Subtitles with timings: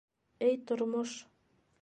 [0.47, 1.11] Эй тормош!